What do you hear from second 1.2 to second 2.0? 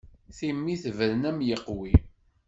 am yeqwi.